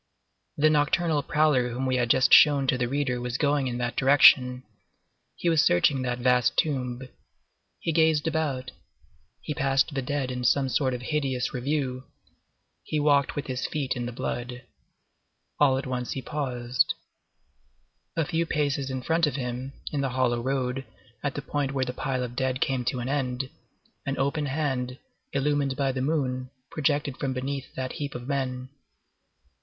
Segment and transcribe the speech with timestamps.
[0.57, 3.95] The nocturnal prowler whom we have just shown to the reader was going in that
[3.95, 4.63] direction.
[5.35, 7.03] He was searching that vast tomb.
[7.79, 8.71] He gazed about.
[9.41, 12.05] He passed the dead in some sort of hideous review.
[12.81, 14.63] He walked with his feet in the blood.
[15.59, 16.95] All at once he paused.
[18.17, 20.83] A few paces in front of him, in the hollow road,
[21.23, 23.51] at the point where the pile of dead came to an end,
[24.07, 24.97] an open hand,
[25.31, 28.69] illumined by the moon, projected from beneath that heap of men.